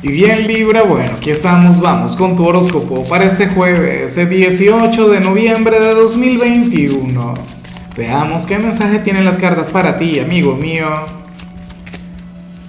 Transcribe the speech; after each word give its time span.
Y 0.00 0.12
bien 0.12 0.46
Libra, 0.46 0.84
bueno, 0.84 1.10
aquí 1.16 1.30
estamos, 1.30 1.80
vamos 1.80 2.14
con 2.14 2.36
tu 2.36 2.46
horóscopo 2.46 3.02
para 3.08 3.24
este 3.24 3.48
jueves, 3.48 4.16
el 4.16 4.30
18 4.30 5.08
de 5.08 5.20
noviembre 5.20 5.80
de 5.80 5.92
2021. 5.92 7.34
Veamos 7.96 8.46
qué 8.46 8.60
mensaje 8.60 9.00
tienen 9.00 9.24
las 9.24 9.40
cartas 9.40 9.72
para 9.72 9.98
ti, 9.98 10.20
amigo 10.20 10.54
mío. 10.54 10.86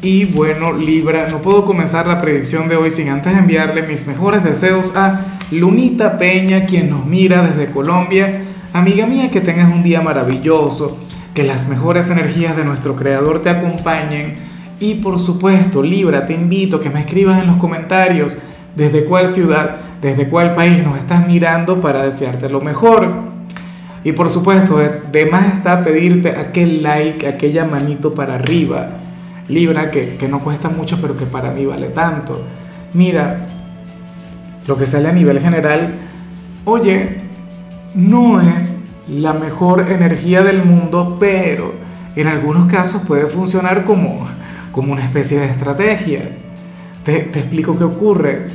Y 0.01 0.25
bueno, 0.25 0.73
Libra, 0.73 1.27
no 1.29 1.37
puedo 1.37 1.65
comenzar 1.65 2.07
la 2.07 2.19
predicción 2.19 2.67
de 2.67 2.77
hoy 2.77 2.89
sin 2.89 3.09
antes 3.09 3.37
enviarle 3.37 3.83
mis 3.83 4.07
mejores 4.07 4.43
deseos 4.43 4.95
a 4.95 5.37
Lunita 5.51 6.17
Peña, 6.17 6.65
quien 6.65 6.89
nos 6.89 7.05
mira 7.05 7.43
desde 7.43 7.71
Colombia. 7.71 8.41
Amiga 8.73 9.05
mía, 9.05 9.29
que 9.29 9.41
tengas 9.41 9.71
un 9.71 9.83
día 9.83 10.01
maravilloso, 10.01 10.97
que 11.35 11.43
las 11.43 11.67
mejores 11.67 12.09
energías 12.09 12.57
de 12.57 12.65
nuestro 12.65 12.95
Creador 12.95 13.43
te 13.43 13.51
acompañen 13.51 14.33
y 14.79 14.95
por 14.95 15.19
supuesto, 15.19 15.83
Libra, 15.83 16.25
te 16.25 16.33
invito 16.33 16.77
a 16.77 16.81
que 16.81 16.89
me 16.89 17.01
escribas 17.01 17.39
en 17.41 17.47
los 17.47 17.57
comentarios 17.57 18.37
desde 18.75 19.05
cuál 19.05 19.27
ciudad, 19.27 19.77
desde 20.01 20.29
cuál 20.29 20.55
país 20.55 20.83
nos 20.83 20.97
estás 20.97 21.27
mirando 21.27 21.81
para 21.81 22.05
desearte 22.05 22.47
lo 22.47 22.61
mejor. 22.61 23.29
Y 24.03 24.13
por 24.13 24.29
supuesto, 24.29 24.77
de 24.77 25.25
más 25.25 25.53
está 25.53 25.83
pedirte 25.83 26.29
aquel 26.29 26.81
like, 26.81 27.27
aquella 27.27 27.65
manito 27.65 28.15
para 28.15 28.35
arriba. 28.35 28.91
Libra, 29.49 29.91
que, 29.91 30.15
que 30.15 30.29
no 30.29 30.39
cuesta 30.39 30.69
mucho, 30.69 30.99
pero 31.01 31.17
que 31.17 31.25
para 31.25 31.51
mí 31.51 31.65
vale 31.65 31.87
tanto. 31.87 32.41
Mira, 32.93 33.47
lo 34.65 34.77
que 34.77 34.85
sale 34.85 35.09
a 35.09 35.11
nivel 35.11 35.39
general, 35.39 35.93
oye, 36.63 37.17
no 37.95 38.39
es 38.39 38.83
la 39.09 39.33
mejor 39.33 39.91
energía 39.91 40.43
del 40.43 40.63
mundo, 40.63 41.17
pero 41.19 41.73
en 42.15 42.27
algunos 42.27 42.71
casos 42.71 43.01
puede 43.05 43.25
funcionar 43.25 43.83
como 43.83 44.27
como 44.71 44.93
una 44.93 45.03
especie 45.03 45.39
de 45.39 45.45
estrategia. 45.45 46.21
Te, 47.03 47.17
explico 47.17 47.77
qué 47.77 47.83
ocurre. 47.83 48.47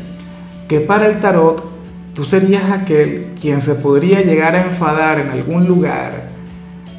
Que 0.69 0.81
para 0.81 1.07
el 1.07 1.21
tarot 1.21 1.63
tú 2.15 2.25
serías 2.25 2.71
aquel 2.71 3.33
quien 3.41 3.61
se 3.61 3.75
podría 3.75 4.23
llegar 4.23 4.55
a 4.55 4.63
enfadar 4.63 5.19
en 5.19 5.31
algún 5.31 5.67
lugar, 5.67 6.29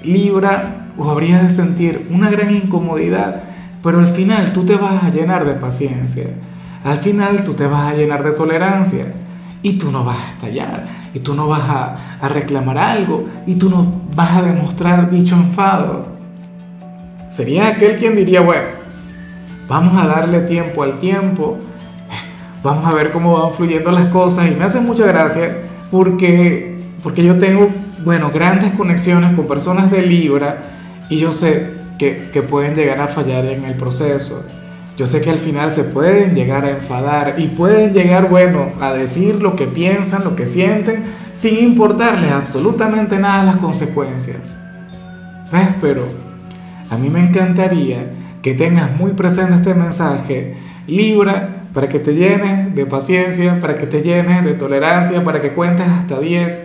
Libra, 0.03 0.91
o 0.97 1.09
habrías 1.09 1.43
de 1.43 1.49
sentir 1.49 2.07
una 2.11 2.29
gran 2.29 2.53
incomodidad, 2.53 3.43
pero 3.81 3.99
al 3.99 4.07
final 4.07 4.53
tú 4.53 4.65
te 4.65 4.75
vas 4.75 5.03
a 5.03 5.09
llenar 5.09 5.45
de 5.45 5.53
paciencia, 5.53 6.25
al 6.83 6.97
final 6.97 7.43
tú 7.43 7.53
te 7.53 7.65
vas 7.65 7.91
a 7.91 7.95
llenar 7.95 8.23
de 8.23 8.31
tolerancia 8.31 9.13
y 9.63 9.73
tú 9.73 9.91
no 9.91 10.03
vas 10.03 10.17
a 10.17 10.31
estallar, 10.33 10.85
y 11.13 11.19
tú 11.19 11.33
no 11.33 11.47
vas 11.47 11.63
a, 11.63 12.17
a 12.21 12.29
reclamar 12.29 12.77
algo, 12.77 13.25
y 13.47 13.55
tú 13.55 13.69
no 13.69 14.03
vas 14.15 14.37
a 14.37 14.41
demostrar 14.43 15.09
dicho 15.09 15.35
enfado. 15.35 16.05
Sería 17.29 17.69
aquel 17.69 17.97
quien 17.97 18.15
diría, 18.15 18.41
bueno, 18.41 18.74
Vamos 19.67 20.01
a 20.01 20.07
darle 20.07 20.41
tiempo 20.41 20.83
al 20.83 20.99
tiempo. 20.99 21.57
Vamos 22.63 22.85
a 22.85 22.93
ver 22.93 23.11
cómo 23.11 23.39
van 23.39 23.53
fluyendo 23.53 23.91
las 23.91 24.09
cosas. 24.09 24.47
Y 24.51 24.55
me 24.55 24.65
hace 24.65 24.79
mucha 24.79 25.05
gracia 25.05 25.57
porque, 25.91 26.77
porque 27.03 27.23
yo 27.23 27.37
tengo, 27.39 27.69
bueno, 28.03 28.31
grandes 28.31 28.73
conexiones 28.73 29.33
con 29.33 29.47
personas 29.47 29.91
de 29.91 30.01
Libra 30.03 30.63
y 31.09 31.17
yo 31.17 31.33
sé 31.33 31.73
que, 31.97 32.29
que 32.31 32.41
pueden 32.41 32.75
llegar 32.75 32.99
a 32.99 33.07
fallar 33.07 33.45
en 33.45 33.65
el 33.65 33.75
proceso. 33.75 34.45
Yo 34.97 35.05
sé 35.05 35.21
que 35.21 35.29
al 35.29 35.39
final 35.39 35.71
se 35.71 35.83
pueden 35.83 36.35
llegar 36.35 36.63
a 36.63 36.69
enfadar 36.69 37.35
y 37.37 37.47
pueden 37.47 37.93
llegar, 37.93 38.29
bueno, 38.29 38.69
a 38.79 38.93
decir 38.93 39.41
lo 39.41 39.57
que 39.57 39.65
piensan, 39.65 40.23
lo 40.23 40.37
que 40.37 40.45
sienten, 40.45 41.03
sin 41.33 41.57
importarles 41.57 42.31
absolutamente 42.31 43.17
nada 43.17 43.43
las 43.43 43.57
consecuencias. 43.57 44.55
¿Ves? 45.51 45.67
Pero 45.81 46.07
a 46.89 46.97
mí 46.97 47.09
me 47.09 47.19
encantaría 47.19 48.09
que 48.45 48.53
tengas 48.53 48.95
muy 48.95 49.13
presente 49.13 49.55
este 49.55 49.73
mensaje, 49.73 50.53
Libra, 50.85 51.63
para 51.73 51.89
que 51.89 51.97
te 51.97 52.13
llenes 52.13 52.75
de 52.75 52.85
paciencia, 52.85 53.59
para 53.59 53.75
que 53.75 53.87
te 53.87 54.03
llenes 54.03 54.45
de 54.45 54.53
tolerancia, 54.53 55.23
para 55.23 55.41
que 55.41 55.53
cuentes 55.53 55.87
hasta 55.87 56.19
10. 56.19 56.63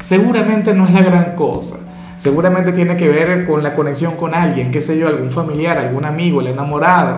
Seguramente 0.00 0.72
no 0.72 0.86
es 0.86 0.92
la 0.92 1.02
gran 1.02 1.34
cosa. 1.34 1.92
Seguramente 2.14 2.70
tiene 2.70 2.96
que 2.96 3.08
ver 3.08 3.44
con 3.44 3.64
la 3.64 3.74
conexión 3.74 4.14
con 4.14 4.36
alguien, 4.36 4.70
qué 4.70 4.80
sé 4.80 5.00
yo, 5.00 5.08
algún 5.08 5.30
familiar, 5.30 5.78
algún 5.78 6.04
amigo, 6.04 6.40
el 6.40 6.46
enamorado. 6.46 7.16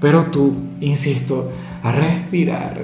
Pero 0.00 0.26
tú, 0.26 0.54
insisto, 0.80 1.50
a 1.82 1.90
respirar, 1.90 2.78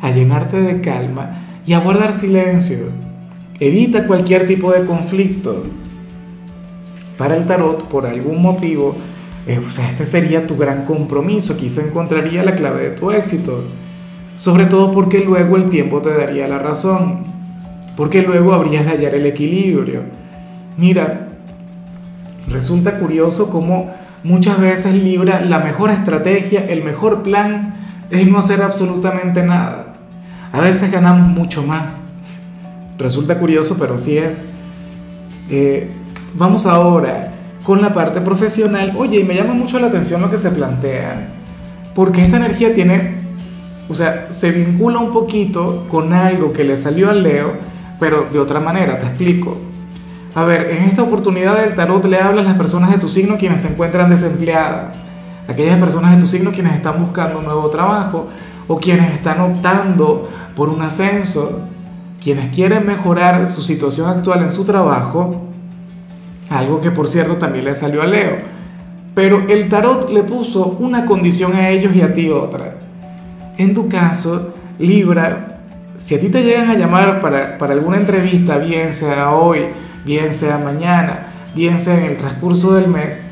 a 0.00 0.10
llenarte 0.12 0.60
de 0.60 0.80
calma 0.80 1.60
y 1.66 1.72
a 1.72 1.80
guardar 1.80 2.12
silencio. 2.12 2.86
Evita 3.58 4.06
cualquier 4.06 4.46
tipo 4.46 4.70
de 4.70 4.84
conflicto. 4.84 5.64
Para 7.18 7.36
el 7.36 7.46
tarot, 7.46 7.88
por 7.88 8.06
algún 8.06 8.40
motivo, 8.40 8.94
eh, 9.46 9.60
o 9.64 9.68
sea, 9.68 9.90
este 9.90 10.04
sería 10.06 10.46
tu 10.46 10.56
gran 10.56 10.84
compromiso, 10.84 11.52
aquí 11.52 11.68
se 11.68 11.86
encontraría 11.86 12.42
la 12.44 12.54
clave 12.54 12.90
de 12.90 12.90
tu 12.90 13.10
éxito. 13.10 13.64
Sobre 14.36 14.66
todo 14.66 14.90
porque 14.90 15.20
luego 15.20 15.56
el 15.56 15.68
tiempo 15.68 16.00
te 16.00 16.12
daría 16.12 16.48
la 16.48 16.58
razón, 16.58 17.24
porque 17.96 18.22
luego 18.22 18.54
habrías 18.54 18.84
de 18.84 18.92
hallar 18.92 19.14
el 19.14 19.26
equilibrio. 19.26 20.02
Mira, 20.76 21.28
resulta 22.48 22.98
curioso 22.98 23.50
cómo 23.50 23.92
muchas 24.24 24.58
veces 24.58 24.94
Libra 24.94 25.40
la 25.42 25.58
mejor 25.60 25.90
estrategia, 25.90 26.66
el 26.66 26.82
mejor 26.82 27.22
plan 27.22 27.74
es 28.10 28.26
no 28.26 28.38
hacer 28.38 28.62
absolutamente 28.62 29.42
nada. 29.42 29.94
A 30.52 30.60
veces 30.60 30.90
ganamos 30.90 31.28
mucho 31.28 31.62
más. 31.62 32.08
Resulta 32.98 33.38
curioso, 33.38 33.76
pero 33.78 33.98
sí 33.98 34.16
es. 34.16 34.44
Eh, 35.50 35.90
vamos 36.34 36.64
ahora 36.66 37.33
con 37.64 37.80
la 37.80 37.94
parte 37.94 38.20
profesional, 38.20 38.92
oye, 38.96 39.24
me 39.24 39.34
llama 39.34 39.54
mucho 39.54 39.80
la 39.80 39.86
atención 39.86 40.20
lo 40.20 40.30
que 40.30 40.36
se 40.36 40.50
plantea, 40.50 41.28
porque 41.94 42.22
esta 42.22 42.36
energía 42.36 42.74
tiene, 42.74 43.16
o 43.88 43.94
sea, 43.94 44.26
se 44.28 44.52
vincula 44.52 44.98
un 44.98 45.12
poquito 45.12 45.86
con 45.88 46.12
algo 46.12 46.52
que 46.52 46.62
le 46.62 46.76
salió 46.76 47.08
al 47.08 47.22
Leo, 47.22 47.52
pero 47.98 48.26
de 48.30 48.38
otra 48.38 48.60
manera, 48.60 48.98
te 48.98 49.06
explico. 49.06 49.56
A 50.34 50.44
ver, 50.44 50.72
en 50.72 50.84
esta 50.84 51.02
oportunidad 51.02 51.56
del 51.56 51.74
tarot 51.74 52.04
le 52.04 52.20
hablas 52.20 52.44
a 52.44 52.50
las 52.50 52.58
personas 52.58 52.90
de 52.90 52.98
tu 52.98 53.08
signo 53.08 53.38
quienes 53.38 53.62
se 53.62 53.68
encuentran 53.68 54.10
desempleadas, 54.10 55.00
aquellas 55.48 55.78
personas 55.78 56.14
de 56.14 56.20
tu 56.20 56.26
signo 56.26 56.52
quienes 56.52 56.74
están 56.74 57.00
buscando 57.00 57.38
un 57.38 57.46
nuevo 57.46 57.70
trabajo 57.70 58.28
o 58.66 58.76
quienes 58.76 59.14
están 59.14 59.40
optando 59.40 60.28
por 60.54 60.68
un 60.68 60.82
ascenso, 60.82 61.62
quienes 62.22 62.54
quieren 62.54 62.86
mejorar 62.86 63.46
su 63.46 63.62
situación 63.62 64.08
actual 64.08 64.42
en 64.42 64.50
su 64.50 64.64
trabajo 64.64 65.53
algo 66.50 66.80
que 66.80 66.90
por 66.90 67.08
cierto 67.08 67.36
también 67.36 67.64
le 67.64 67.74
salió 67.74 68.02
a 68.02 68.06
Leo. 68.06 68.36
Pero 69.14 69.46
el 69.48 69.68
tarot 69.68 70.10
le 70.10 70.22
puso 70.24 70.76
una 70.80 71.06
condición 71.06 71.54
a 71.54 71.70
ellos 71.70 71.94
y 71.94 72.02
a 72.02 72.12
ti 72.12 72.28
otra. 72.30 72.76
En 73.56 73.72
tu 73.74 73.88
caso, 73.88 74.54
Libra, 74.78 75.60
si 75.96 76.16
a 76.16 76.20
ti 76.20 76.28
te 76.28 76.42
llegan 76.42 76.70
a 76.70 76.74
llamar 76.74 77.20
para, 77.20 77.56
para 77.56 77.74
alguna 77.74 77.98
entrevista, 77.98 78.58
bien 78.58 78.92
sea 78.92 79.32
hoy, 79.32 79.60
bien 80.04 80.32
sea 80.32 80.58
mañana, 80.58 81.28
bien 81.54 81.78
sea 81.78 81.98
en 81.98 82.04
el 82.10 82.16
transcurso 82.16 82.74
del 82.74 82.88
mes, 82.88 83.22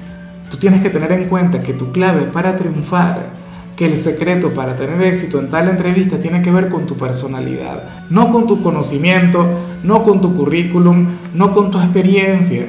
tú 0.51 0.59
tienes 0.59 0.81
que 0.81 0.91
tener 0.91 1.11
en 1.11 1.25
cuenta 1.25 1.61
que 1.61 1.73
tu 1.73 1.91
clave 1.91 2.23
para 2.27 2.57
triunfar, 2.57 3.43
que 3.77 3.87
el 3.87 3.97
secreto 3.97 4.51
para 4.51 4.77
tener 4.77 5.03
éxito 5.03 5.41
en 5.41 5.51
tal 5.51 5.69
entrevista 5.69 6.19
tiene 6.19 6.43
que 6.43 6.53
ver 6.53 6.69
con 6.69 6.87
tu 6.87 6.97
personalidad, 6.97 7.83
no 8.11 8.31
con 8.31 8.47
tu 8.47 8.63
conocimiento, 8.63 9.45
no 9.83 10.05
con 10.05 10.21
tu 10.21 10.37
currículum, 10.37 11.07
no 11.35 11.53
con 11.53 11.71
tu 11.73 11.79
experiencia. 11.79 12.67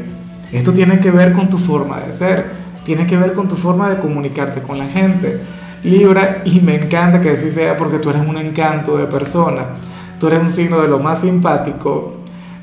Esto 0.54 0.72
tiene 0.72 1.00
que 1.00 1.10
ver 1.10 1.34
con 1.34 1.50
tu 1.50 1.58
forma 1.58 2.00
de 2.00 2.12
ser, 2.12 2.52
tiene 2.86 3.08
que 3.08 3.18
ver 3.18 3.34
con 3.34 3.48
tu 3.48 3.56
forma 3.56 3.90
de 3.90 4.00
comunicarte 4.00 4.62
con 4.62 4.78
la 4.78 4.86
gente. 4.86 5.40
Libra, 5.84 6.44
y 6.46 6.62
me 6.62 6.76
encanta 6.76 7.20
que 7.20 7.32
así 7.32 7.50
sea 7.50 7.76
porque 7.76 7.98
tú 7.98 8.12
eres 8.12 8.22
un 8.26 8.38
encanto 8.38 8.98
de 8.98 9.08
persona, 9.08 9.66
tú 10.20 10.28
eres 10.28 10.42
un 10.42 10.52
signo 10.52 10.80
de 10.80 10.88
lo 10.88 11.00
más 11.00 11.22
simpático. 11.22 12.18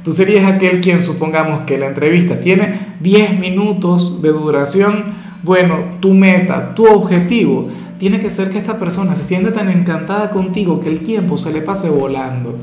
Tú 0.05 0.12
serías 0.12 0.50
aquel 0.50 0.81
quien 0.81 1.03
supongamos 1.03 1.62
que 1.62 1.77
la 1.77 1.87
entrevista 1.87 2.41
tiene 2.41 2.95
10 3.00 3.39
minutos 3.39 4.23
de 4.23 4.31
duración. 4.31 5.12
Bueno, 5.43 5.77
tu 6.00 6.15
meta, 6.15 6.75
tu 6.75 6.87
objetivo, 6.87 7.69
tiene 7.99 8.21
que 8.21 8.31
ser 8.31 8.50
que 8.50 8.59
esta 8.59 8.79
persona 8.79 9.15
se 9.15 9.25
siente 9.25 9.50
tan 9.50 9.69
encantada 9.69 10.31
contigo 10.31 10.81
que 10.81 10.88
el 10.88 11.00
tiempo 11.00 11.37
se 11.37 11.53
le 11.53 11.61
pase 11.61 11.91
volando, 11.91 12.56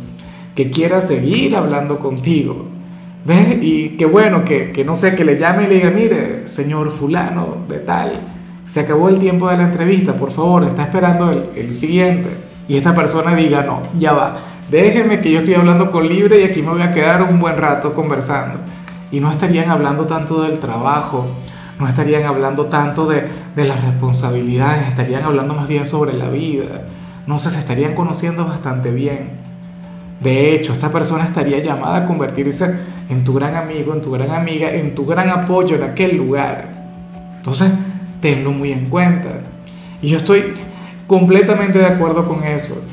que 0.56 0.72
quiera 0.72 1.00
seguir 1.00 1.56
hablando 1.56 2.00
contigo. 2.00 2.77
¿Ves? 3.28 3.58
Y 3.62 3.98
qué 3.98 4.06
bueno 4.06 4.46
que, 4.46 4.72
que, 4.72 4.86
no 4.86 4.96
sé, 4.96 5.14
que 5.14 5.26
le 5.26 5.38
llame 5.38 5.66
y 5.66 5.68
le 5.68 5.76
diga, 5.76 5.90
mire, 5.90 6.48
señor 6.48 6.90
fulano 6.90 7.58
de 7.68 7.80
tal, 7.80 8.22
se 8.66 8.80
acabó 8.80 9.10
el 9.10 9.20
tiempo 9.20 9.50
de 9.50 9.58
la 9.58 9.64
entrevista, 9.64 10.16
por 10.16 10.32
favor, 10.32 10.64
está 10.64 10.84
esperando 10.84 11.30
el, 11.32 11.44
el 11.58 11.74
siguiente. 11.74 12.30
Y 12.70 12.78
esta 12.78 12.96
persona 12.96 13.36
diga, 13.36 13.64
no, 13.64 13.82
ya 14.00 14.14
va, 14.14 14.38
déjenme 14.72 15.20
que 15.20 15.30
yo 15.30 15.40
estoy 15.40 15.56
hablando 15.56 15.92
con 15.92 16.08
libre 16.08 16.40
y 16.40 16.46
aquí 16.46 16.62
me 16.62 16.70
voy 16.70 16.82
a 16.82 16.94
quedar 16.94 17.22
un 17.24 17.38
buen 17.38 17.58
rato 17.58 17.94
conversando. 17.94 18.60
Y 19.12 19.20
no 19.20 19.30
estarían 19.30 19.70
hablando 19.72 20.06
tanto 20.06 20.44
del 20.44 20.60
trabajo, 20.60 21.28
no 21.82 21.88
estarían 21.90 22.24
hablando 22.24 22.68
tanto 22.68 23.08
de, 23.08 23.26
de 23.58 23.66
las 23.66 23.84
responsabilidades, 23.84 24.88
estarían 24.88 25.24
hablando 25.24 25.54
más 25.54 25.68
bien 25.68 25.86
sobre 25.86 26.14
la 26.14 26.30
vida. 26.30 26.88
No 27.26 27.40
sé, 27.40 27.50
se 27.50 27.60
estarían 27.60 27.94
conociendo 27.94 28.46
bastante 28.46 28.92
bien. 28.92 29.47
De 30.22 30.56
hecho, 30.56 30.74
esta 30.74 30.92
persona 30.92 31.26
estaría 31.26 31.60
llamada 31.60 31.98
a 31.98 32.06
convertirse 32.06 32.80
en 33.10 33.24
tu 33.24 33.34
gran 33.34 33.56
amigo, 33.56 33.94
en 33.94 34.02
tu 34.02 34.12
gran 34.12 34.32
amiga, 34.32 34.72
en 34.72 34.96
tu 34.96 35.06
gran 35.06 35.30
apoyo 35.30 35.76
en 35.76 35.84
aquel 35.84 36.18
lugar. 36.18 36.70
Entonces, 37.38 37.72
tenlo 38.22 38.52
muy 38.52 38.72
en 38.72 38.90
cuenta. 38.90 39.30
Y 40.02 40.10
yo 40.10 40.18
estoy 40.18 40.54
completamente 41.06 41.80
de 41.80 41.86
acuerdo 41.86 42.28
con 42.28 42.44
eso. 42.44 42.84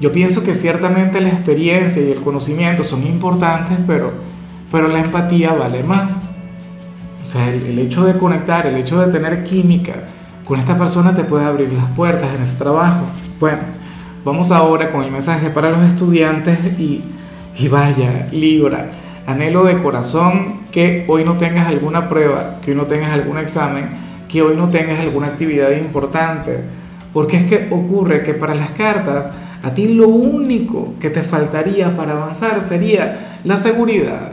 Yo 0.00 0.12
pienso 0.12 0.44
que 0.44 0.54
ciertamente 0.54 1.20
la 1.20 1.28
experiencia 1.28 2.02
y 2.02 2.12
el 2.12 2.22
conocimiento 2.22 2.84
son 2.84 3.06
importantes, 3.06 3.78
pero, 3.86 4.12
pero 4.70 4.88
la 4.88 5.00
empatía 5.00 5.52
vale 5.52 5.82
más. 5.82 6.22
O 7.22 7.26
sea, 7.26 7.48
el, 7.52 7.66
el 7.66 7.78
hecho 7.78 8.04
de 8.04 8.18
conectar, 8.18 8.66
el 8.66 8.76
hecho 8.76 9.00
de 9.00 9.12
tener 9.12 9.44
química 9.44 9.94
con 10.44 10.58
esta 10.58 10.78
persona 10.78 11.14
te 11.14 11.24
puede 11.24 11.44
abrir 11.44 11.70
las 11.72 11.90
puertas 11.92 12.34
en 12.34 12.42
ese 12.42 12.56
trabajo. 12.56 13.04
Bueno, 13.38 13.58
vamos 14.24 14.50
ahora 14.50 14.90
con 14.90 15.04
el 15.04 15.10
mensaje 15.10 15.50
para 15.50 15.70
los 15.70 15.82
estudiantes 15.84 16.58
y, 16.78 17.02
y 17.56 17.68
vaya, 17.68 18.28
Libra, 18.32 18.90
anhelo 19.26 19.64
de 19.64 19.78
corazón 19.82 20.62
que 20.70 21.04
hoy 21.08 21.24
no 21.24 21.34
tengas 21.34 21.66
alguna 21.66 22.08
prueba, 22.08 22.58
que 22.62 22.72
hoy 22.72 22.76
no 22.76 22.86
tengas 22.86 23.12
algún 23.12 23.38
examen, 23.38 23.88
que 24.28 24.42
hoy 24.42 24.56
no 24.56 24.68
tengas 24.68 25.00
alguna 25.00 25.28
actividad 25.28 25.70
importante. 25.72 26.60
Porque 27.12 27.38
es 27.38 27.44
que 27.44 27.68
ocurre 27.70 28.22
que 28.22 28.34
para 28.34 28.54
las 28.54 28.70
cartas, 28.72 29.32
a 29.62 29.74
ti 29.74 29.88
lo 29.88 30.08
único 30.08 30.94
que 31.00 31.10
te 31.10 31.22
faltaría 31.22 31.96
para 31.96 32.12
avanzar 32.12 32.60
sería 32.62 33.38
la 33.44 33.56
seguridad, 33.56 34.32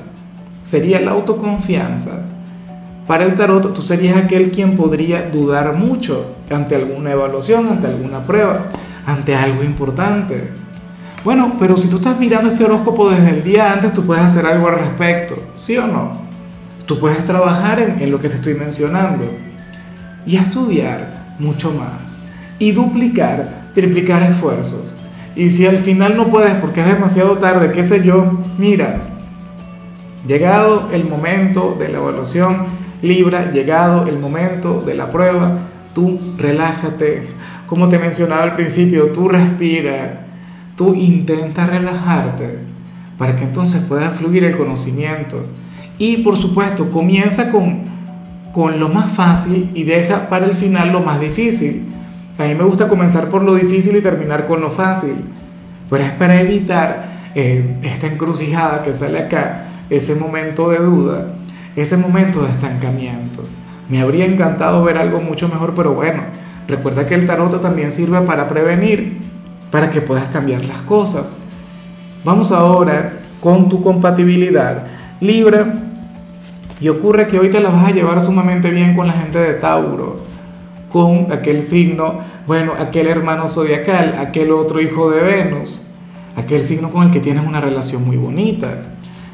sería 0.64 1.00
la 1.00 1.12
autoconfianza. 1.12 2.26
Para 3.08 3.24
el 3.24 3.36
tarot 3.36 3.74
tú 3.74 3.82
serías 3.82 4.18
aquel 4.18 4.50
quien 4.50 4.76
podría 4.76 5.30
dudar 5.30 5.74
mucho 5.74 6.36
ante 6.52 6.76
alguna 6.76 7.12
evaluación, 7.12 7.68
ante 7.68 7.88
alguna 7.88 8.24
prueba, 8.24 8.68
ante 9.06 9.36
algo 9.36 9.64
importante. 9.64 10.50
Bueno, 11.24 11.56
pero 11.60 11.76
si 11.78 11.88
tú 11.88 11.98
estás 11.98 12.20
mirando 12.20 12.50
este 12.50 12.64
horóscopo 12.64 13.10
desde 13.10 13.30
el 13.30 13.44
día 13.44 13.74
antes, 13.74 13.94
tú 13.94 14.06
puedes 14.06 14.24
hacer 14.24 14.46
algo 14.46 14.68
al 14.68 14.80
respecto, 14.80 15.36
¿sí 15.56 15.78
o 15.78 15.88
no? 15.88 16.26
Tú 16.86 17.00
puedes 17.00 17.26
trabajar 17.26 17.80
en, 17.80 18.12
lo 18.12 18.20
que 18.20 18.30
te 18.30 18.36
estoy 18.36 18.54
mencionando 18.54 19.26
y 20.26 20.38
estudiar 20.38 21.36
mucho 21.40 21.72
más 21.72 22.26
y 22.60 22.72
duplicar, 22.72 23.64
triplicar 23.74 24.22
esfuerzos. 24.24 24.94
Y 25.36 25.50
si 25.50 25.66
al 25.66 25.80
final 25.80 26.16
no 26.16 26.28
puedes 26.28 26.54
porque 26.56 26.82
es 26.82 26.88
demasiado 26.88 27.38
tarde, 27.40 27.72
qué 27.72 27.84
sé 27.84 28.06
yo, 28.06 28.40
mira, 28.60 29.02
llegado 30.28 30.90
el 30.94 31.06
momento 31.06 31.76
de 31.78 31.90
la 31.90 31.98
evaluación, 31.98 32.86
Libra, 33.02 33.52
llegado 33.52 34.08
el 34.08 34.18
momento 34.18 34.82
de 34.82 34.96
la 34.96 35.10
prueba, 35.10 35.58
tú 35.94 36.20
relájate. 36.38 37.24
Como 37.68 37.90
te 37.90 38.00
mencionaba 38.00 38.44
al 38.44 38.56
principio, 38.56 39.08
tú 39.08 39.28
respira, 39.28 40.26
tú 40.76 40.94
intenta 40.94 41.66
relajarte 41.66 42.60
para 43.18 43.36
que 43.36 43.44
entonces 43.44 43.82
pueda 43.84 44.10
fluir 44.12 44.44
el 44.44 44.58
conocimiento. 44.58 45.46
Y 45.98 46.18
por 46.18 46.38
supuesto, 46.38 46.92
comienza 46.92 47.52
con, 47.52 47.86
con 48.54 48.80
lo 48.80 48.90
más 48.90 49.12
fácil 49.12 49.72
y 49.74 49.84
deja 49.84 50.30
para 50.30 50.46
el 50.46 50.54
final 50.54 50.92
lo 50.92 51.00
más 51.00 51.20
difícil. 51.20 51.86
A 52.38 52.44
mí 52.44 52.56
me 52.56 52.64
gusta 52.64 52.88
comenzar 52.88 53.30
por 53.30 53.44
lo 53.44 53.56
difícil 53.56 53.96
y 53.96 54.02
terminar 54.02 54.46
con 54.46 54.62
lo 54.62 54.70
fácil, 54.70 55.16
pero 55.90 56.04
es 56.04 56.12
para 56.12 56.40
evitar 56.42 57.32
eh, 57.34 57.78
esta 57.84 58.08
encrucijada 58.08 58.84
que 58.84 58.94
sale 58.94 59.20
acá, 59.20 59.68
ese 59.90 60.16
momento 60.16 60.70
de 60.70 60.80
duda 60.80 61.36
ese 61.76 61.98
momento 61.98 62.42
de 62.44 62.50
estancamiento. 62.50 63.44
Me 63.90 64.02
habría 64.02 64.26
encantado 64.26 64.84
ver 64.84 64.98
algo 64.98 65.20
mucho 65.20 65.48
mejor, 65.48 65.74
pero 65.76 65.94
bueno, 65.94 66.24
recuerda 66.68 67.08
que 67.08 67.16
el 67.16 67.26
tarot 67.26 67.62
también 67.62 67.92
sirve 67.92 68.22
para 68.22 68.50
prevenir, 68.50 69.20
para 69.72 69.90
que 69.90 70.02
puedas 70.02 70.28
cambiar 70.30 70.66
las 70.66 70.82
cosas. 70.82 71.40
Vamos 72.24 72.52
ahora 72.52 73.20
con 73.42 73.70
tu 73.70 73.82
compatibilidad. 73.82 74.84
Libra, 75.20 75.82
y 76.82 76.90
ocurre 76.90 77.28
que 77.28 77.40
hoy 77.40 77.50
te 77.50 77.60
la 77.60 77.70
vas 77.70 77.88
a 77.88 77.92
llevar 77.92 78.22
sumamente 78.22 78.70
bien 78.70 78.96
con 78.96 79.08
la 79.08 79.14
gente 79.14 79.40
de 79.40 79.54
Tauro, 79.54 80.18
con 80.90 81.32
aquel 81.32 81.62
signo, 81.62 82.20
bueno, 82.48 82.74
aquel 82.78 83.08
hermano 83.08 83.48
zodiacal, 83.48 84.16
aquel 84.20 84.52
otro 84.52 84.82
hijo 84.82 85.10
de 85.10 85.22
Venus, 85.22 85.88
aquel 86.36 86.64
signo 86.64 86.90
con 86.90 87.04
el 87.04 87.12
que 87.12 87.20
tienes 87.20 87.46
una 87.46 87.62
relación 87.62 88.06
muy 88.06 88.18
bonita. 88.18 88.84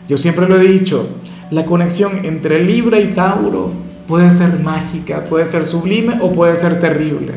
Yo 0.08 0.18
siempre 0.18 0.48
lo 0.48 0.60
he 0.60 0.68
dicho, 0.68 1.10
la 1.50 1.66
conexión 1.66 2.26
entre 2.26 2.64
Libra 2.64 3.00
y 3.00 3.08
Tauro 3.08 3.72
puede 4.12 4.30
ser 4.30 4.60
mágica, 4.60 5.24
puede 5.24 5.46
ser 5.46 5.66
sublime 5.66 6.18
o 6.20 6.34
puede 6.34 6.58
ser 6.58 6.82
terrible, 6.82 7.32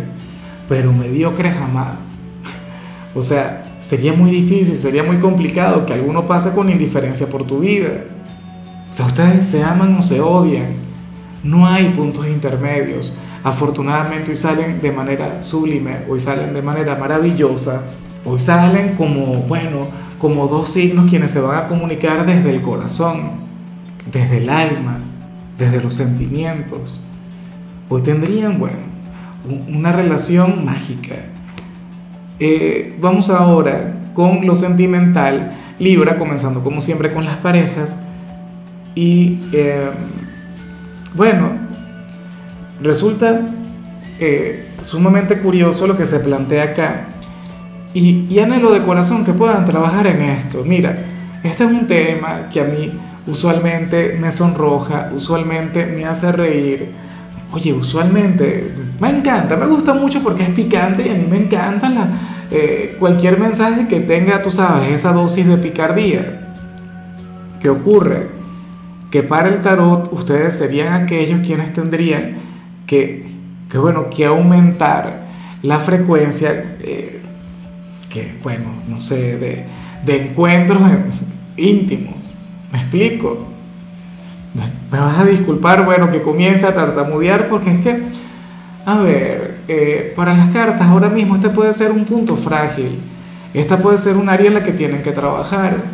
pero 0.68 0.92
mediocre 0.92 1.52
jamás. 1.52 2.16
O 3.14 3.22
sea, 3.22 3.76
sería 3.78 4.12
muy 4.12 4.32
difícil, 4.32 4.74
sería 4.74 5.04
muy 5.04 5.18
complicado 5.18 5.86
que 5.86 5.92
alguno 5.92 6.26
pase 6.26 6.50
con 6.50 6.68
indiferencia 6.68 7.28
por 7.28 7.46
tu 7.46 7.60
vida. 7.60 8.06
O 8.90 8.92
sea, 8.92 9.06
ustedes 9.06 9.46
se 9.46 9.62
aman 9.62 9.96
o 9.96 10.02
se 10.02 10.20
odian. 10.20 10.74
No 11.44 11.64
hay 11.64 11.90
puntos 11.90 12.26
intermedios. 12.26 13.16
Afortunadamente 13.44 14.32
hoy 14.32 14.36
salen 14.36 14.82
de 14.82 14.90
manera 14.90 15.44
sublime, 15.44 15.98
hoy 16.08 16.18
salen 16.18 16.54
de 16.54 16.62
manera 16.62 16.96
maravillosa, 16.96 17.82
hoy 18.24 18.40
salen 18.40 18.96
como, 18.96 19.26
bueno, 19.46 19.86
como 20.18 20.48
dos 20.48 20.70
signos 20.70 21.08
quienes 21.08 21.30
se 21.30 21.40
van 21.40 21.56
a 21.56 21.68
comunicar 21.68 22.26
desde 22.26 22.50
el 22.50 22.62
corazón 22.62 23.44
desde 24.10 24.38
el 24.38 24.50
alma, 24.50 24.98
desde 25.58 25.80
los 25.80 25.94
sentimientos, 25.94 27.04
hoy 27.88 28.02
tendrían, 28.02 28.58
bueno, 28.58 28.78
una 29.68 29.92
relación 29.92 30.64
mágica. 30.64 31.16
Eh, 32.40 32.96
vamos 33.00 33.30
ahora 33.30 33.94
con 34.14 34.46
lo 34.46 34.54
sentimental, 34.54 35.56
Libra, 35.78 36.16
comenzando 36.16 36.62
como 36.62 36.80
siempre 36.80 37.12
con 37.12 37.24
las 37.24 37.36
parejas. 37.36 37.98
Y 38.94 39.40
eh, 39.52 39.90
bueno, 41.14 41.50
resulta 42.80 43.40
eh, 44.18 44.70
sumamente 44.80 45.38
curioso 45.38 45.86
lo 45.86 45.96
que 45.96 46.06
se 46.06 46.20
plantea 46.20 46.64
acá. 46.64 47.06
Y, 47.92 48.26
y 48.28 48.40
anhelo 48.40 48.72
de 48.72 48.80
corazón 48.80 49.24
que 49.24 49.32
puedan 49.32 49.66
trabajar 49.66 50.06
en 50.06 50.22
esto. 50.22 50.64
Mira, 50.64 50.96
este 51.44 51.64
es 51.64 51.70
un 51.70 51.86
tema 51.86 52.48
que 52.52 52.60
a 52.60 52.64
mí 52.64 52.92
usualmente 53.26 54.16
me 54.20 54.30
sonroja, 54.30 55.10
usualmente 55.14 55.86
me 55.86 56.04
hace 56.04 56.32
reír. 56.32 56.92
Oye, 57.52 57.72
usualmente 57.72 58.72
me 59.00 59.10
encanta, 59.10 59.56
me 59.56 59.66
gusta 59.66 59.94
mucho 59.94 60.22
porque 60.22 60.42
es 60.42 60.50
picante 60.50 61.06
y 61.06 61.10
a 61.10 61.14
mí 61.14 61.26
me 61.30 61.38
encanta 61.38 61.88
la, 61.88 62.08
eh, 62.50 62.96
cualquier 62.98 63.38
mensaje 63.38 63.86
que 63.86 64.00
tenga, 64.00 64.42
tú 64.42 64.50
sabes, 64.50 64.90
esa 64.90 65.12
dosis 65.12 65.46
de 65.46 65.56
picardía. 65.58 66.52
¿Qué 67.60 67.70
ocurre? 67.70 68.28
Que 69.10 69.22
para 69.22 69.48
el 69.48 69.60
tarot 69.60 70.12
ustedes 70.12 70.58
serían 70.58 70.92
aquellos 70.92 71.46
quienes 71.46 71.72
tendrían 71.72 72.36
que, 72.86 73.26
bueno, 73.74 74.10
que 74.10 74.26
aumentar 74.26 75.24
la 75.62 75.78
frecuencia, 75.78 76.76
eh, 76.80 77.22
que 78.10 78.34
bueno, 78.42 78.66
no 78.88 79.00
sé, 79.00 79.38
de, 79.38 79.64
de 80.04 80.26
encuentros 80.26 80.82
íntimos 81.56 82.33
¿Me 82.74 82.80
explico? 82.80 83.38
Me 84.90 84.98
vas 84.98 85.20
a 85.20 85.24
disculpar, 85.24 85.84
bueno, 85.84 86.10
que 86.10 86.22
comience 86.22 86.66
a 86.66 86.74
tartamudear 86.74 87.48
porque 87.48 87.70
es 87.70 87.78
que, 87.78 88.02
a 88.84 88.98
ver, 88.98 89.60
eh, 89.68 90.12
para 90.16 90.34
las 90.34 90.48
cartas 90.48 90.88
ahora 90.88 91.08
mismo 91.08 91.36
este 91.36 91.50
puede 91.50 91.72
ser 91.72 91.92
un 91.92 92.04
punto 92.04 92.36
frágil. 92.36 93.00
Esta 93.54 93.76
puede 93.78 93.96
ser 93.96 94.16
un 94.16 94.28
área 94.28 94.48
en 94.48 94.54
la 94.54 94.64
que 94.64 94.72
tienen 94.72 95.04
que 95.04 95.12
trabajar. 95.12 95.84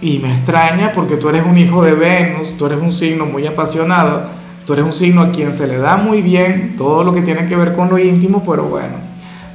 Y 0.00 0.18
me 0.18 0.34
extraña 0.34 0.90
porque 0.92 1.16
tú 1.16 1.28
eres 1.28 1.46
un 1.46 1.56
hijo 1.56 1.84
de 1.84 1.92
Venus, 1.92 2.56
tú 2.58 2.66
eres 2.66 2.82
un 2.82 2.90
signo 2.90 3.26
muy 3.26 3.46
apasionado, 3.46 4.24
tú 4.66 4.72
eres 4.72 4.84
un 4.84 4.92
signo 4.92 5.20
a 5.20 5.30
quien 5.30 5.52
se 5.52 5.68
le 5.68 5.78
da 5.78 5.98
muy 5.98 6.20
bien 6.20 6.74
todo 6.76 7.04
lo 7.04 7.14
que 7.14 7.22
tiene 7.22 7.46
que 7.46 7.54
ver 7.54 7.74
con 7.76 7.90
lo 7.90 7.98
íntimo, 8.00 8.42
pero 8.44 8.64
bueno, 8.64 8.96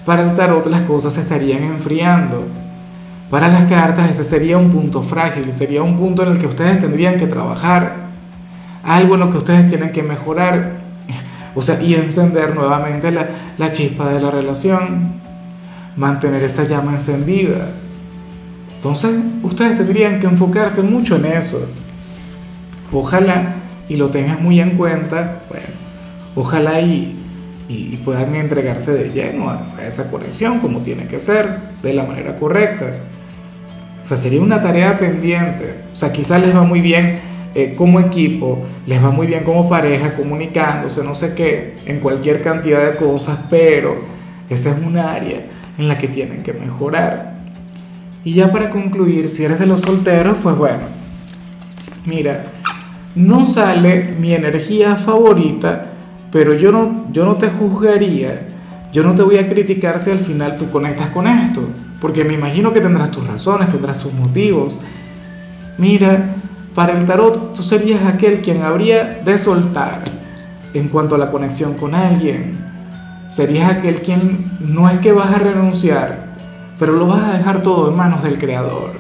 para 0.06 0.24
el 0.24 0.34
tarot 0.38 0.66
las 0.68 0.84
cosas 0.84 1.14
se 1.14 1.20
estarían 1.20 1.62
enfriando. 1.62 2.65
Para 3.30 3.48
las 3.48 3.66
cartas 3.66 4.12
este 4.12 4.24
sería 4.24 4.58
un 4.58 4.72
punto 4.72 5.02
frágil, 5.02 5.52
sería 5.52 5.82
un 5.82 5.98
punto 5.98 6.24
en 6.24 6.34
el 6.34 6.38
que 6.38 6.46
ustedes 6.46 6.80
tendrían 6.80 7.18
que 7.18 7.28
trabajar, 7.28 8.06
algo 8.84 9.16
en 9.16 9.20
lo 9.22 9.32
que 9.32 9.38
ustedes 9.38 9.68
tienen 9.68 9.92
que 9.92 10.04
mejorar, 10.04 10.82
o 11.56 11.62
sea, 11.62 11.82
y 11.82 11.96
encender 11.96 12.54
nuevamente 12.54 13.10
la, 13.12 13.28
la 13.58 13.72
chispa 13.72 14.10
de 14.10 14.22
la 14.22 14.30
relación, 14.30 15.22
mantener 15.96 16.44
esa 16.44 16.68
llama 16.68 16.92
encendida. 16.92 17.72
Entonces, 18.76 19.16
ustedes 19.42 19.78
tendrían 19.78 20.20
que 20.20 20.28
enfocarse 20.28 20.84
mucho 20.84 21.16
en 21.16 21.26
eso. 21.26 21.68
Ojalá, 22.94 23.56
y 23.90 23.96
lo 23.96 24.10
tengas 24.10 24.40
muy 24.40 24.60
en 24.60 24.78
cuenta, 24.78 25.40
bueno, 25.50 25.66
ojalá 26.36 26.80
y, 26.82 27.25
y, 27.68 27.98
puedan 27.98 28.36
entregarse 28.36 28.94
de 28.94 29.10
lleno 29.10 29.50
a, 29.50 29.76
esa 29.86 30.12
conexión 30.12 30.60
como 30.60 30.80
tiene 30.80 31.08
que 31.08 31.20
ser, 31.20 31.50
de 31.82 31.94
la 31.94 32.04
manera 32.04 32.36
correcta. 32.36 32.92
O 34.04 34.08
sea, 34.08 34.18
sería 34.18 34.42
una 34.42 34.62
tarea 34.62 35.00
pendiente. 35.00 35.76
O 35.92 35.96
sea, 35.96 36.12
quizás 36.12 36.42
les 36.42 36.56
va 36.56 36.62
muy 36.62 36.82
bien 36.82 37.20
eh, 37.56 37.74
como 37.76 38.00
equipo, 38.00 38.64
les 38.86 39.04
va 39.04 39.10
muy 39.10 39.28
bien 39.28 39.44
como 39.44 39.68
pareja, 39.68 40.16
comunicándose, 40.16 41.04
no 41.04 41.16
sé 41.16 41.34
qué, 41.34 41.76
en 41.86 42.00
cualquier 42.00 42.42
cantidad 42.42 42.84
de 42.92 42.98
cosas, 42.98 43.40
pero 43.50 43.96
esa 44.50 44.72
es 44.72 44.78
un 44.78 44.98
área 44.98 45.42
en 45.78 45.88
la 45.88 45.98
que 45.98 46.08
tienen 46.08 46.44
que 46.44 46.54
mejorar. 46.54 47.36
Y 48.24 48.34
ya 48.34 48.52
para 48.52 48.70
concluir, 48.70 49.30
si 49.30 49.44
eres 49.44 49.60
de 49.60 49.66
los 49.66 49.82
solteros, 49.82 50.38
pues 50.44 50.56
bueno, 50.56 50.82
mira, 52.06 52.44
no 53.16 53.46
sale 53.46 54.16
mi 54.20 54.34
energía 54.34 54.98
favorita 54.98 55.95
pero 56.36 56.54
yo 56.54 56.70
no, 56.70 57.06
yo 57.14 57.24
no 57.24 57.38
te 57.38 57.48
juzgaría, 57.48 58.50
yo 58.92 59.04
no 59.04 59.16
te 59.16 59.24
voy 59.24 59.38
a 59.38 59.48
criticar 59.48 60.02
si 60.02 60.12
al 60.12 60.18
final 60.18 60.58
tú 60.58 60.70
conectas 60.70 61.10
con 61.12 61.28
esto, 61.28 61.62
porque 62.02 62.26
me 62.26 62.34
imagino 62.34 62.74
que 62.74 62.82
tendrás 62.82 63.10
tus 63.10 63.26
razones, 63.26 63.70
tendrás 63.70 64.00
tus 64.00 64.12
motivos. 64.12 64.82
Mira, 65.78 66.36
para 66.74 66.92
el 66.92 67.06
tarot 67.06 67.54
tú 67.54 67.64
serías 67.64 68.04
aquel 68.04 68.42
quien 68.42 68.64
habría 68.64 69.22
de 69.24 69.38
soltar 69.38 70.02
en 70.74 70.90
cuanto 70.90 71.16
a 71.16 71.20
la 71.20 71.32
conexión 71.32 71.76
con 71.76 71.96
alguien. 71.96 72.58
Serías 73.30 73.72
aquel 73.72 74.02
quien 74.02 74.58
no 74.60 74.90
es 74.90 75.00
que 75.00 75.14
vas 75.14 75.34
a 75.34 75.40
renunciar, 75.40 76.36
pero 76.78 76.92
lo 76.92 77.08
vas 77.08 77.24
a 77.24 77.38
dejar 77.38 77.64
todo 77.64 77.90
en 77.92 77.96
manos 77.96 78.24
del 78.24 78.38
Creador, 78.40 78.92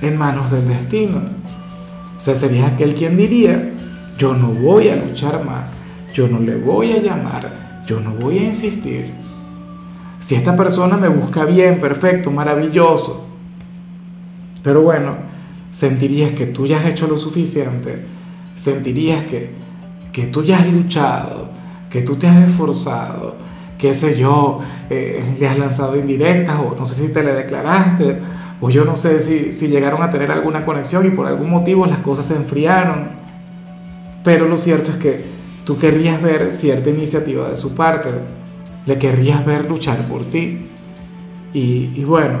en 0.00 0.18
manos 0.18 0.50
del 0.50 0.66
destino. 0.66 1.20
O 2.16 2.18
sea, 2.18 2.34
serías 2.34 2.72
aquel 2.72 2.96
quien 2.96 3.16
diría, 3.16 3.70
yo 4.18 4.34
no 4.34 4.48
voy 4.48 4.88
a 4.88 4.96
luchar 4.96 5.44
más, 5.44 5.74
yo 6.12 6.28
no 6.28 6.40
le 6.40 6.56
voy 6.56 6.92
a 6.92 7.00
llamar, 7.00 7.82
yo 7.86 8.00
no 8.00 8.12
voy 8.12 8.38
a 8.38 8.44
insistir. 8.44 9.06
Si 10.20 10.34
esta 10.34 10.56
persona 10.56 10.96
me 10.96 11.08
busca 11.08 11.44
bien, 11.44 11.80
perfecto, 11.80 12.30
maravilloso, 12.30 13.26
pero 14.62 14.82
bueno, 14.82 15.16
sentirías 15.70 16.32
que 16.32 16.46
tú 16.46 16.66
ya 16.66 16.78
has 16.78 16.86
hecho 16.86 17.08
lo 17.08 17.18
suficiente, 17.18 18.04
sentirías 18.54 19.24
que, 19.24 19.50
que 20.12 20.26
tú 20.26 20.44
ya 20.44 20.58
has 20.58 20.72
luchado, 20.72 21.48
que 21.90 22.02
tú 22.02 22.16
te 22.16 22.28
has 22.28 22.48
esforzado, 22.48 23.36
qué 23.78 23.92
sé 23.92 24.16
yo, 24.16 24.60
eh, 24.90 25.36
le 25.38 25.48
has 25.48 25.58
lanzado 25.58 25.96
indirectas 25.96 26.60
o 26.60 26.76
no 26.78 26.86
sé 26.86 27.06
si 27.06 27.12
te 27.12 27.24
le 27.24 27.32
declaraste 27.32 28.20
o 28.60 28.70
yo 28.70 28.84
no 28.84 28.94
sé 28.94 29.18
si, 29.18 29.52
si 29.52 29.66
llegaron 29.66 30.02
a 30.02 30.10
tener 30.10 30.30
alguna 30.30 30.64
conexión 30.64 31.04
y 31.04 31.10
por 31.10 31.26
algún 31.26 31.50
motivo 31.50 31.84
las 31.84 31.98
cosas 31.98 32.26
se 32.26 32.36
enfriaron. 32.36 33.08
Pero 34.22 34.46
lo 34.46 34.56
cierto 34.56 34.92
es 34.92 34.98
que 34.98 35.31
tú 35.64 35.78
querrías 35.78 36.20
ver 36.20 36.52
cierta 36.52 36.90
iniciativa 36.90 37.48
de 37.48 37.56
su 37.56 37.74
parte, 37.74 38.10
le 38.86 38.98
querrías 38.98 39.44
ver 39.46 39.68
luchar 39.68 40.06
por 40.08 40.24
ti. 40.24 40.68
Y, 41.54 41.92
y 41.94 42.04
bueno, 42.04 42.38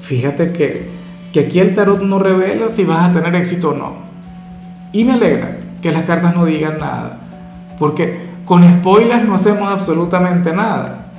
fíjate 0.00 0.52
que, 0.52 0.88
que 1.32 1.40
aquí 1.40 1.60
el 1.60 1.74
tarot 1.74 2.02
no 2.02 2.18
revela 2.18 2.68
si 2.68 2.84
vas 2.84 3.10
a 3.10 3.12
tener 3.12 3.34
éxito 3.34 3.70
o 3.70 3.74
no. 3.74 3.94
Y 4.92 5.04
me 5.04 5.12
alegra 5.12 5.58
que 5.82 5.92
las 5.92 6.04
cartas 6.04 6.34
no 6.34 6.44
digan 6.44 6.78
nada, 6.78 7.20
porque 7.78 8.26
con 8.44 8.62
spoilers 8.62 9.24
no 9.24 9.34
hacemos 9.34 9.68
absolutamente 9.68 10.52
nada. 10.52 11.12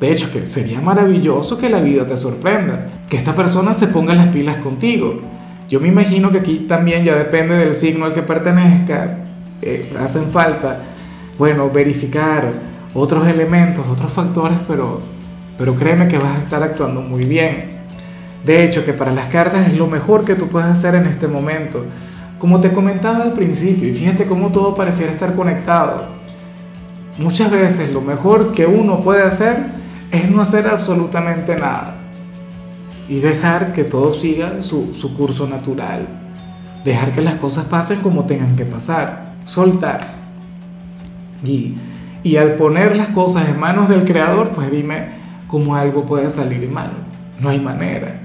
De 0.00 0.12
hecho, 0.12 0.30
que 0.30 0.46
sería 0.46 0.80
maravilloso 0.80 1.58
que 1.58 1.70
la 1.70 1.80
vida 1.80 2.06
te 2.06 2.16
sorprenda, 2.16 2.88
que 3.08 3.16
esta 3.16 3.34
persona 3.34 3.72
se 3.72 3.88
ponga 3.88 4.14
las 4.14 4.28
pilas 4.28 4.58
contigo. 4.58 5.20
Yo 5.68 5.80
me 5.80 5.88
imagino 5.88 6.30
que 6.30 6.38
aquí 6.38 6.66
también 6.68 7.04
ya 7.04 7.16
depende 7.16 7.56
del 7.56 7.74
signo 7.74 8.04
al 8.04 8.12
que 8.12 8.22
pertenezca, 8.22 9.18
eh, 9.62 9.92
hacen 10.00 10.30
falta, 10.30 10.80
bueno, 11.38 11.70
verificar 11.70 12.52
otros 12.94 13.26
elementos, 13.28 13.84
otros 13.86 14.12
factores, 14.12 14.58
pero, 14.66 15.00
pero 15.58 15.74
créeme 15.74 16.08
que 16.08 16.18
vas 16.18 16.36
a 16.38 16.42
estar 16.42 16.62
actuando 16.62 17.00
muy 17.00 17.24
bien. 17.24 17.76
De 18.44 18.64
hecho, 18.64 18.84
que 18.84 18.92
para 18.92 19.12
las 19.12 19.26
cartas 19.28 19.68
es 19.68 19.74
lo 19.74 19.86
mejor 19.86 20.24
que 20.24 20.34
tú 20.34 20.48
puedes 20.48 20.68
hacer 20.68 20.94
en 20.94 21.06
este 21.06 21.26
momento. 21.26 21.84
Como 22.38 22.60
te 22.60 22.72
comentaba 22.72 23.22
al 23.22 23.32
principio, 23.32 23.88
y 23.88 23.92
fíjate 23.92 24.26
cómo 24.26 24.50
todo 24.50 24.74
pareciera 24.74 25.12
estar 25.12 25.34
conectado 25.34 26.16
Muchas 27.18 27.50
veces 27.50 27.94
lo 27.94 28.02
mejor 28.02 28.52
que 28.52 28.66
uno 28.66 29.00
puede 29.00 29.22
hacer 29.22 29.56
es 30.12 30.30
no 30.30 30.42
hacer 30.42 30.66
absolutamente 30.66 31.56
nada 31.56 31.96
y 33.08 33.20
dejar 33.20 33.72
que 33.72 33.84
todo 33.84 34.12
siga 34.12 34.60
su, 34.60 34.92
curso 35.16 35.46
natural, 35.46 36.06
dejar 36.84 37.12
que 37.12 37.22
las 37.22 37.36
cosas 37.36 37.66
pasen 37.66 38.00
como 38.00 38.26
tengan 38.26 38.54
que 38.54 38.66
pasar, 38.66 39.25
soltar. 39.46 40.08
Y, 41.42 41.76
y 42.22 42.36
al 42.36 42.52
poner 42.56 42.94
las 42.94 43.08
cosas 43.08 43.48
en 43.48 43.58
manos 43.58 43.88
del 43.88 44.04
Creador, 44.04 44.50
pues 44.50 44.70
dime 44.70 45.16
cómo 45.46 45.74
algo 45.74 46.04
puede 46.04 46.28
salir 46.28 46.68
mal. 46.68 46.90
No 47.40 47.48
hay 47.48 47.60
manera. 47.60 48.20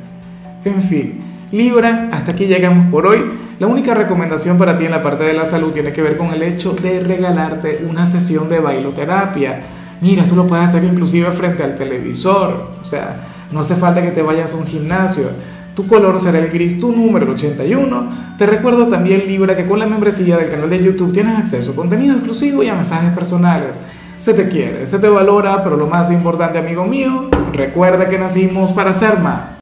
En 0.65 0.81
fin, 0.81 1.21
Libra, 1.51 2.09
hasta 2.11 2.31
aquí 2.31 2.45
llegamos 2.45 2.87
por 2.91 3.07
hoy. 3.07 3.19
La 3.59 3.67
única 3.67 3.93
recomendación 3.93 4.57
para 4.57 4.75
ti 4.75 4.85
en 4.85 4.91
la 4.91 5.03
parte 5.03 5.23
de 5.23 5.33
la 5.33 5.45
salud 5.45 5.71
tiene 5.71 5.91
que 5.91 6.01
ver 6.01 6.17
con 6.17 6.33
el 6.33 6.41
hecho 6.41 6.73
de 6.73 6.99
regalarte 6.99 7.85
una 7.87 8.05
sesión 8.05 8.49
de 8.49 8.59
bailoterapia. 8.59 9.61
Mira, 10.01 10.23
tú 10.23 10.35
lo 10.35 10.47
puedes 10.47 10.65
hacer 10.65 10.83
inclusive 10.83 11.29
frente 11.31 11.63
al 11.63 11.75
televisor. 11.75 12.71
O 12.81 12.83
sea, 12.83 13.27
no 13.51 13.59
hace 13.59 13.75
falta 13.75 14.01
que 14.01 14.11
te 14.11 14.23
vayas 14.23 14.53
a 14.53 14.57
un 14.57 14.65
gimnasio. 14.65 15.25
Tu 15.81 15.87
color 15.87 16.19
será 16.19 16.37
el 16.37 16.51
gris, 16.51 16.79
tu 16.79 16.91
número 16.91 17.25
el 17.25 17.31
81. 17.31 18.35
Te 18.37 18.45
recuerdo 18.45 18.85
también, 18.85 19.25
Libra, 19.25 19.57
que 19.57 19.65
con 19.65 19.79
la 19.79 19.87
membresía 19.87 20.37
del 20.37 20.47
canal 20.47 20.69
de 20.69 20.83
YouTube 20.83 21.11
tienes 21.11 21.39
acceso 21.39 21.71
a 21.71 21.75
contenido 21.75 22.13
exclusivo 22.13 22.61
y 22.61 22.67
a 22.67 22.75
mensajes 22.75 23.09
personales. 23.15 23.81
Se 24.19 24.35
te 24.35 24.47
quiere, 24.47 24.85
se 24.85 24.99
te 24.99 25.09
valora, 25.09 25.63
pero 25.63 25.77
lo 25.77 25.87
más 25.87 26.11
importante, 26.11 26.59
amigo 26.59 26.85
mío, 26.85 27.29
recuerda 27.51 28.07
que 28.07 28.19
nacimos 28.19 28.73
para 28.73 28.93
ser 28.93 29.17
más. 29.21 29.49